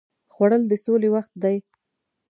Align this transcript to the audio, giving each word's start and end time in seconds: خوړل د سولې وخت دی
خوړل 0.33 0.63
د 0.67 0.73
سولې 0.83 1.09
وخت 1.15 1.33
دی 1.43 1.55